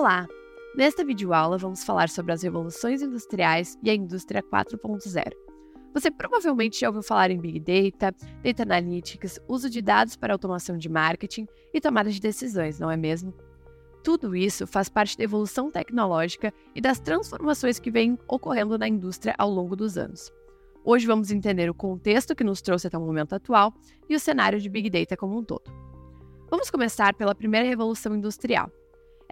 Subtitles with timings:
[0.00, 0.26] Olá!
[0.74, 5.30] Nesta videoaula vamos falar sobre as revoluções industriais e a indústria 4.0.
[5.92, 10.78] Você provavelmente já ouviu falar em Big Data, Data Analytics, uso de dados para automação
[10.78, 13.34] de marketing e tomada de decisões, não é mesmo?
[14.02, 19.34] Tudo isso faz parte da evolução tecnológica e das transformações que vêm ocorrendo na indústria
[19.36, 20.32] ao longo dos anos.
[20.82, 23.74] Hoje vamos entender o contexto que nos trouxe até o momento atual
[24.08, 25.70] e o cenário de Big Data como um todo.
[26.48, 28.72] Vamos começar pela primeira revolução industrial,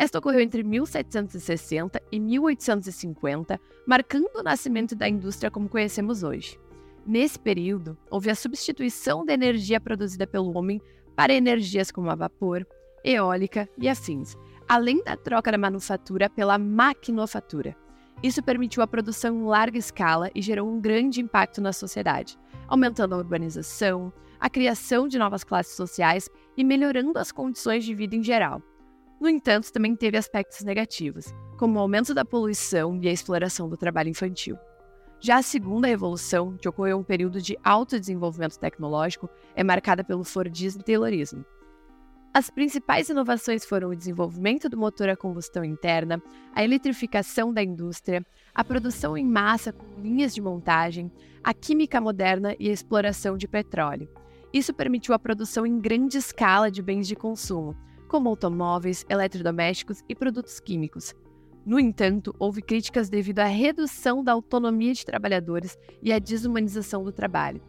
[0.00, 6.56] esta ocorreu entre 1760 e 1850, marcando o nascimento da indústria como conhecemos hoje.
[7.04, 10.80] Nesse período, houve a substituição da energia produzida pelo homem
[11.16, 12.64] para energias como a vapor,
[13.02, 14.36] eólica e afins,
[14.68, 17.74] além da troca da manufatura pela maquinofatura.
[18.22, 23.16] Isso permitiu a produção em larga escala e gerou um grande impacto na sociedade, aumentando
[23.16, 28.22] a urbanização, a criação de novas classes sociais e melhorando as condições de vida em
[28.22, 28.62] geral.
[29.20, 33.76] No entanto, também teve aspectos negativos, como o aumento da poluição e a exploração do
[33.76, 34.56] trabalho infantil.
[35.20, 40.04] Já a segunda revolução, que ocorreu em um período de alto desenvolvimento tecnológico, é marcada
[40.04, 41.44] pelo Fordismo e Taylorismo.
[42.32, 46.22] As principais inovações foram o desenvolvimento do motor a combustão interna,
[46.54, 51.10] a eletrificação da indústria, a produção em massa com linhas de montagem,
[51.42, 54.08] a química moderna e a exploração de petróleo.
[54.52, 57.76] Isso permitiu a produção em grande escala de bens de consumo,
[58.08, 61.14] como automóveis, eletrodomésticos e produtos químicos.
[61.64, 67.12] No entanto, houve críticas devido à redução da autonomia de trabalhadores e à desumanização do
[67.12, 67.60] trabalho.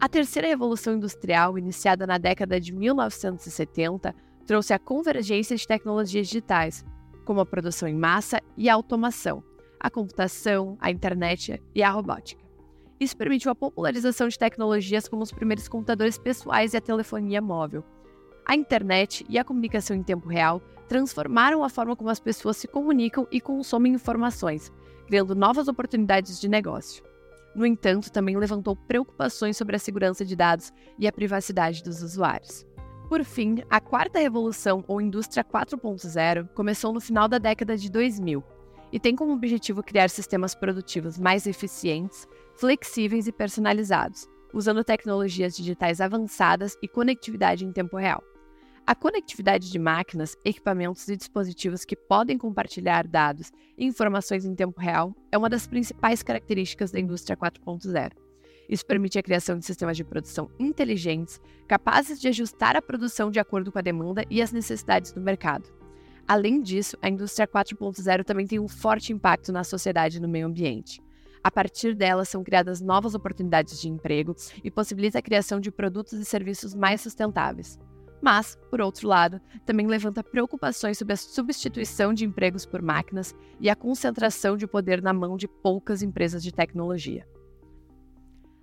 [0.00, 4.14] A terceira revolução industrial, iniciada na década de 1970,
[4.46, 6.84] trouxe a convergência de tecnologias digitais,
[7.24, 9.42] como a produção em massa e a automação,
[9.78, 12.42] a computação, a internet e a robótica.
[12.98, 17.84] Isso permitiu a popularização de tecnologias como os primeiros computadores pessoais e a telefonia móvel,
[18.48, 22.66] a internet e a comunicação em tempo real transformaram a forma como as pessoas se
[22.66, 24.72] comunicam e consomem informações,
[25.06, 27.04] criando novas oportunidades de negócio.
[27.54, 32.66] No entanto, também levantou preocupações sobre a segurança de dados e a privacidade dos usuários.
[33.06, 38.42] Por fim, a quarta revolução, ou indústria 4.0, começou no final da década de 2000
[38.90, 46.00] e tem como objetivo criar sistemas produtivos mais eficientes, flexíveis e personalizados, usando tecnologias digitais
[46.00, 48.22] avançadas e conectividade em tempo real.
[48.88, 54.80] A conectividade de máquinas, equipamentos e dispositivos que podem compartilhar dados e informações em tempo
[54.80, 58.12] real é uma das principais características da indústria 4.0.
[58.66, 61.38] Isso permite a criação de sistemas de produção inteligentes,
[61.68, 65.68] capazes de ajustar a produção de acordo com a demanda e as necessidades do mercado.
[66.26, 70.46] Além disso, a indústria 4.0 também tem um forte impacto na sociedade e no meio
[70.46, 70.98] ambiente.
[71.44, 74.34] A partir dela, são criadas novas oportunidades de emprego
[74.64, 77.78] e possibilita a criação de produtos e serviços mais sustentáveis
[78.20, 83.70] mas, por outro lado, também levanta preocupações sobre a substituição de empregos por máquinas e
[83.70, 87.26] a concentração de poder na mão de poucas empresas de tecnologia.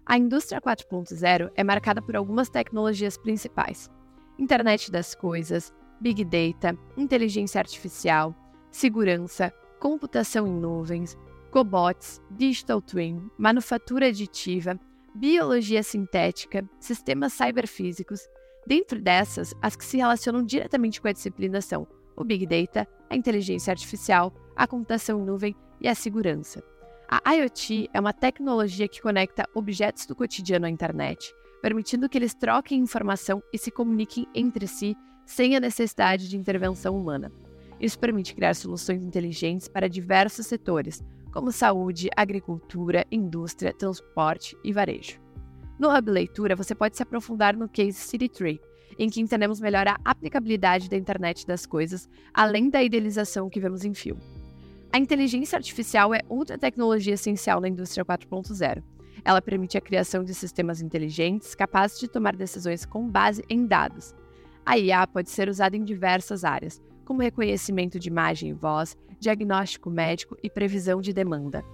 [0.06, 3.90] A indústria 4.0 é marcada por algumas tecnologias principais:
[4.38, 8.36] internet das coisas, big data, inteligência artificial,
[8.70, 11.18] segurança, computação em nuvens,
[11.50, 14.80] cobots, digital twin, manufatura aditiva,
[15.16, 18.28] biologia sintética, sistemas cyberfísicos
[18.68, 23.16] Dentro dessas, as que se relacionam diretamente com a disciplina são o Big Data, a
[23.16, 26.64] inteligência artificial, a computação em nuvem e a segurança.
[27.08, 31.32] A IoT é uma tecnologia que conecta objetos do cotidiano à internet,
[31.62, 34.96] permitindo que eles troquem informação e se comuniquem entre si
[35.26, 37.32] sem a necessidade de intervenção humana.
[37.80, 45.25] Isso permite criar soluções inteligentes para diversos setores, como saúde, agricultura, indústria, transporte e varejo.
[45.78, 48.62] No Hub Leitura, você pode se aprofundar no case City Tree,
[48.98, 53.84] em que entendemos melhor a aplicabilidade da internet das coisas, além da idealização que vemos
[53.84, 54.22] em filme.
[54.94, 58.82] A inteligência artificial é outra tecnologia essencial na indústria 4.0.
[59.26, 64.16] Ela permite a criação de sistemas inteligentes capazes de tomar decisões com base em dados.
[64.66, 69.90] A IA pode ser usada em diversas áreas, como reconhecimento de imagem e voz, diagnóstico
[69.90, 71.66] médico e previsão de demanda.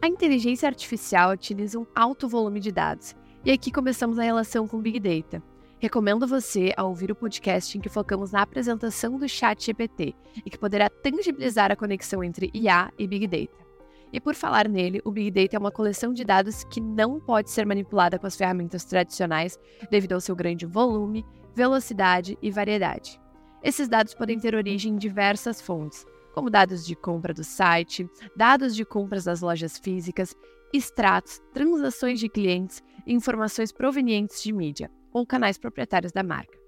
[0.00, 4.80] A inteligência artificial utiliza um alto volume de dados, e aqui começamos a relação com
[4.80, 5.42] Big Data.
[5.80, 10.14] Recomendo você a ouvir o podcast em que focamos na apresentação do Chat GPT
[10.46, 13.66] e que poderá tangibilizar a conexão entre IA e Big Data.
[14.12, 17.50] E por falar nele, o Big Data é uma coleção de dados que não pode
[17.50, 19.58] ser manipulada com as ferramentas tradicionais
[19.90, 23.20] devido ao seu grande volume, velocidade e variedade.
[23.64, 28.74] Esses dados podem ter origem em diversas fontes, como dados de compra do site, dados
[28.74, 30.34] de compras das lojas físicas,
[30.72, 36.58] extratos, transações de clientes e informações provenientes de mídia ou canais proprietários da marca.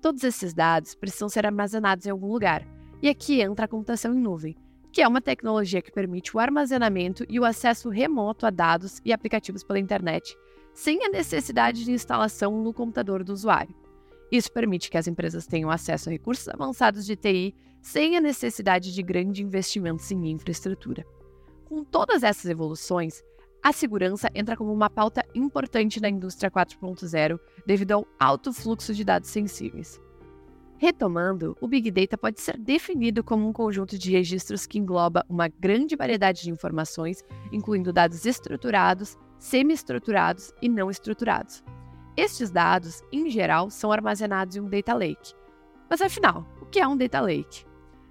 [0.00, 2.66] Todos esses dados precisam ser armazenados em algum lugar,
[3.00, 4.56] E aqui entra a computação em nuvem,
[4.92, 9.12] que é uma tecnologia que permite o armazenamento e o acesso remoto a dados e
[9.12, 10.36] aplicativos pela internet,
[10.74, 13.74] sem a necessidade de instalação no computador do usuário.
[14.32, 17.54] Isso permite que as empresas tenham acesso a recursos avançados de TI
[17.88, 21.06] sem a necessidade de grandes investimentos em infraestrutura.
[21.64, 23.22] Com todas essas evoluções,
[23.62, 29.04] a segurança entra como uma pauta importante na indústria 4.0 devido ao alto fluxo de
[29.04, 29.98] dados sensíveis.
[30.76, 35.48] Retomando, o Big Data pode ser definido como um conjunto de registros que engloba uma
[35.48, 41.64] grande variedade de informações, incluindo dados estruturados, semi-estruturados e não estruturados.
[42.18, 45.32] Estes dados, em geral, são armazenados em um Data Lake.
[45.88, 47.67] Mas afinal, o que é um Data Lake?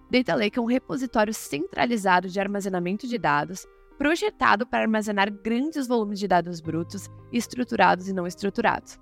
[0.09, 3.67] Data Lake é um repositório centralizado de armazenamento de dados,
[3.97, 8.97] projetado para armazenar grandes volumes de dados brutos, estruturados e não estruturados.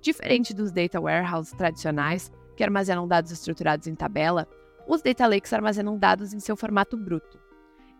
[0.00, 4.48] Diferente dos data warehouses tradicionais, que armazenam dados estruturados em tabela,
[4.88, 7.38] os data lakes armazenam dados em seu formato bruto.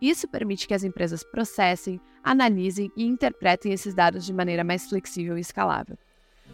[0.01, 5.37] Isso permite que as empresas processem, analisem e interpretem esses dados de maneira mais flexível
[5.37, 5.97] e escalável.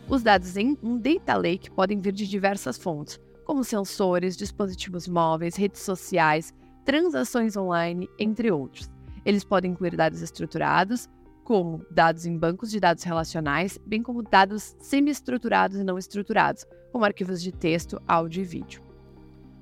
[0.08, 5.56] Os dados em um data lake podem vir de diversas fontes, como sensores, dispositivos móveis,
[5.56, 6.53] redes sociais,
[6.83, 8.89] transações online, entre outros.
[9.24, 11.07] Eles podem incluir dados estruturados,
[11.44, 17.06] como dados em bancos de dados relacionais, bem como dados semi-estruturados e não estruturados, como
[17.06, 18.81] arquivos de texto, áudio e vídeo.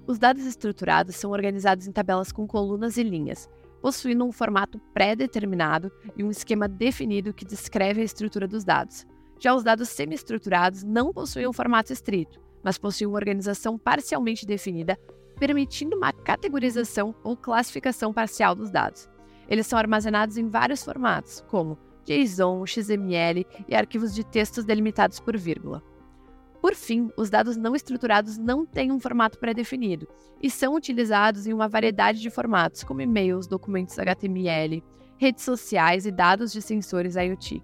[0.08, 3.50] Os dados estruturados são organizados em tabelas com colunas e linhas,
[3.82, 9.06] possuindo um formato pré-determinado e um esquema definido que descreve a estrutura dos dados.
[9.40, 14.98] Já os dados semi-estruturados não possuem um formato estrito, mas possuem uma organização parcialmente definida,
[15.38, 19.10] permitindo uma categorização ou classificação parcial dos dados.
[19.48, 25.38] Eles são armazenados em vários formatos, como JSON, XML e arquivos de textos delimitados por
[25.38, 25.84] vírgula.
[26.62, 30.08] Por fim, os dados não estruturados não têm um formato pré-definido
[30.42, 34.82] e são utilizados em uma variedade de formatos, como e-mails, documentos HTML,
[35.18, 37.62] redes sociais e dados de sensores IoT.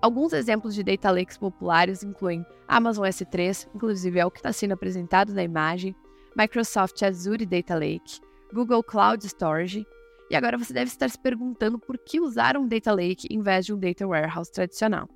[0.00, 4.72] Alguns exemplos de data lakes populares incluem Amazon S3, inclusive é o que está sendo
[4.72, 5.94] apresentado na imagem,
[6.34, 8.20] Microsoft Azure Data Lake,
[8.52, 9.86] Google Cloud Storage.
[10.30, 13.66] E agora você deve estar se perguntando por que usar um data lake em vez
[13.66, 15.08] de um data warehouse tradicional.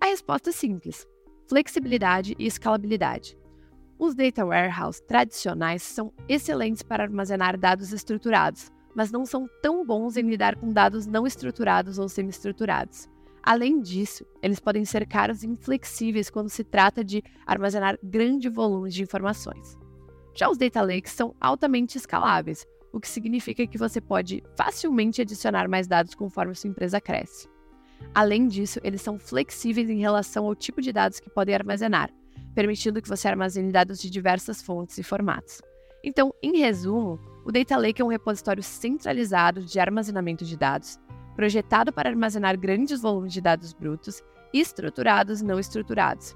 [0.00, 1.06] A resposta é simples
[1.48, 3.38] flexibilidade e escalabilidade.
[3.98, 10.16] Os data warehouse tradicionais são excelentes para armazenar dados estruturados, mas não são tão bons
[10.16, 13.08] em lidar com dados não estruturados ou semi-estruturados.
[13.46, 18.90] Além disso, eles podem ser caros e inflexíveis quando se trata de armazenar grande volume
[18.90, 19.78] de informações.
[20.34, 25.68] Já os data lakes são altamente escaláveis, o que significa que você pode facilmente adicionar
[25.68, 27.48] mais dados conforme sua empresa cresce.
[28.12, 32.10] Além disso, eles são flexíveis em relação ao tipo de dados que podem armazenar,
[32.52, 35.62] permitindo que você armazene dados de diversas fontes e formatos.
[36.02, 40.98] Então, em resumo, o Data Lake é um repositório centralizado de armazenamento de dados,
[41.36, 44.22] projetado para armazenar grandes volumes de dados brutos,
[44.52, 46.34] estruturados e não estruturados.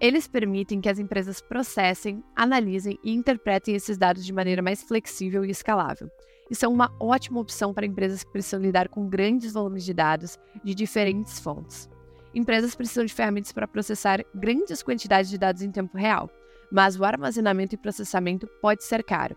[0.00, 5.44] Eles permitem que as empresas processem, analisem e interpretem esses dados de maneira mais flexível
[5.44, 6.10] e escalável,
[6.50, 10.38] e são uma ótima opção para empresas que precisam lidar com grandes volumes de dados
[10.64, 11.88] de diferentes fontes.
[12.34, 16.28] Empresas precisam de ferramentas para processar grandes quantidades de dados em tempo real,
[16.70, 19.36] mas o armazenamento e processamento pode ser caro.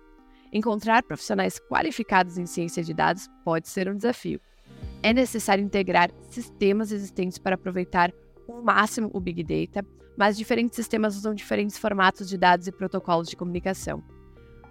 [0.56, 4.40] Encontrar profissionais qualificados em ciência de dados pode ser um desafio.
[5.04, 8.14] É necessário integrar sistemas existentes para aproveitar
[8.48, 9.86] o máximo o Big Data,
[10.18, 14.02] mas diferentes sistemas usam diferentes formatos de dados e protocolos de comunicação.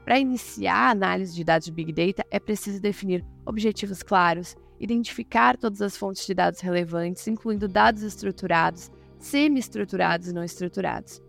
[0.07, 5.59] Para iniciar a análise de dados de Big Data, é preciso definir objetivos claros, identificar
[5.59, 11.21] todas as fontes de dados relevantes, incluindo dados estruturados, semi-estruturados e não estruturados.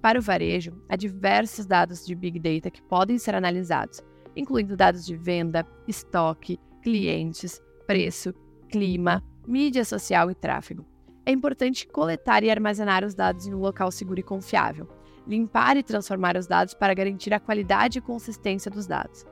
[0.00, 4.00] Para o varejo, há diversos dados de Big Data que podem ser analisados,
[4.36, 8.32] incluindo dados de venda, estoque, clientes, preço,
[8.68, 10.86] clima, mídia social e tráfego.
[11.26, 14.88] É importante coletar e armazenar os dados em um local seguro e confiável
[15.28, 19.26] limpar e transformar os dados para garantir a qualidade e consistência dos dados.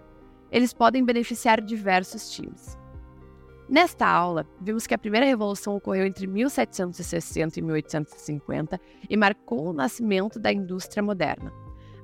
[0.52, 2.78] Eles podem beneficiar diversos times.
[3.68, 8.80] Nesta aula, vimos que a primeira revolução ocorreu entre 1760 e 1850
[9.10, 11.52] e marcou o nascimento da indústria moderna.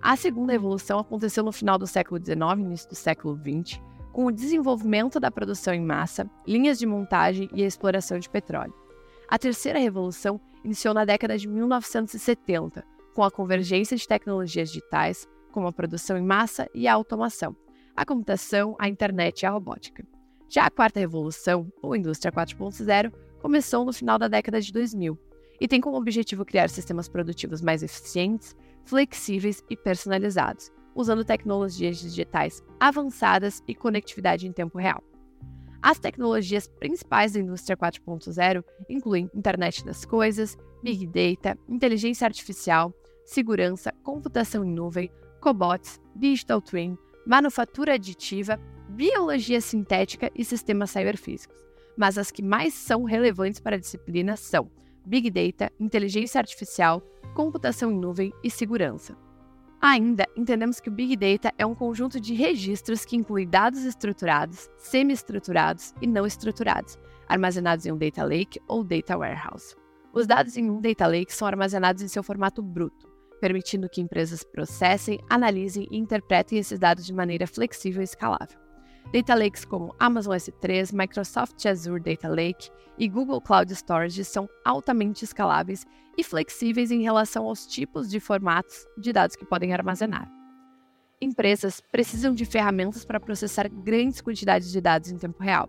[0.01, 3.81] A segunda revolução aconteceu no final do século XIX e início do século XX,
[4.13, 8.75] com o desenvolvimento da produção em massa, linhas de montagem e a exploração de petróleo.
[9.29, 15.69] A terceira revolução iniciou na década de 1970, com a convergência de tecnologias digitais, como
[15.69, 17.55] a produção em massa e a automação,
[17.95, 20.05] a computação, a internet e a robótica.
[20.53, 25.19] Já a quarta revolução, ou indústria 4.0, começou no final da década de 2000
[25.59, 28.55] e tem como objetivo criar sistemas produtivos mais eficientes,
[28.85, 35.03] flexíveis e personalizados, usando tecnologias digitais avançadas e conectividade em tempo real.
[35.81, 42.93] As tecnologias principais da indústria 4.0 incluem internet das coisas, big data, inteligência artificial,
[43.25, 48.61] segurança, computação em nuvem, cobots, digital twin, manufatura aditiva,
[48.93, 51.57] biologia sintética e sistemas cyberfísicos.
[51.97, 54.71] Mas as que mais são relevantes para a disciplina são
[55.05, 57.03] Big Data, inteligência artificial,
[57.35, 59.17] computação em nuvem e segurança.
[59.81, 64.71] Ainda entendemos que o Big Data é um conjunto de registros que inclui dados estruturados,
[64.77, 69.75] semi-estruturados e não estruturados, armazenados em um Data Lake ou Data Warehouse.
[70.13, 74.45] Os dados em um Data Lake são armazenados em seu formato bruto, permitindo que empresas
[74.45, 78.62] processem, analisem e interpretem esses dados de maneira flexível e escalável.
[79.11, 85.25] Data lakes como Amazon S3, Microsoft Azure Data Lake e Google Cloud Storage são altamente
[85.25, 90.31] escaláveis e flexíveis em relação aos tipos de formatos de dados que podem armazenar.
[91.21, 95.69] Empresas precisam de ferramentas para processar grandes quantidades de dados em tempo real,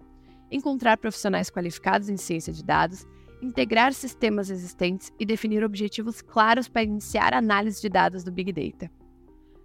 [0.50, 3.06] encontrar profissionais qualificados em ciência de dados,
[3.42, 8.90] integrar sistemas existentes e definir objetivos claros para iniciar análise de dados do Big Data.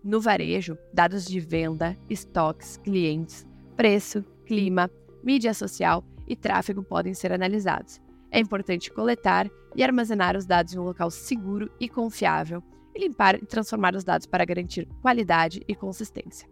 [0.02, 3.46] No varejo, dados de venda, estoques, clientes,
[3.78, 4.90] preço, clima,
[5.23, 8.00] mídia social e tráfego podem ser analisados.
[8.28, 12.61] É importante coletar e armazenar os dados em um local seguro e confiável
[12.92, 16.49] e limpar e transformar os dados para garantir qualidade e consistência.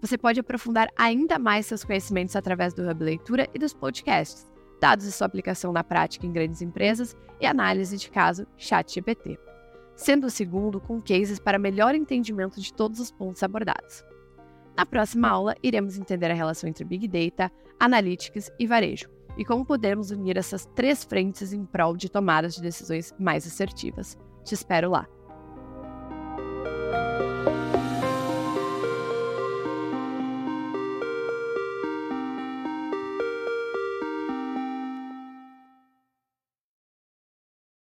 [0.00, 4.48] Você pode aprofundar ainda mais seus conhecimentos através do Hub Leitura e dos podcasts,
[4.80, 9.36] dados de sua aplicação na prática em grandes empresas e análise de caso ChatGPT,
[9.96, 14.04] sendo o segundo com cases para melhor entendimento de todos os pontos abordados.
[14.76, 19.64] Na próxima aula, iremos entender a relação entre Big Data, Analytics e Varejo, e como
[19.64, 24.16] podemos unir essas três frentes em prol de tomadas de decisões mais assertivas.
[24.44, 25.06] Te espero lá!